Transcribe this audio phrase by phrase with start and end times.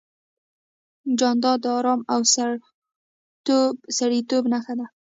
[1.19, 2.21] جانداد د ارام او
[3.97, 4.85] سړیتوب نښه ده.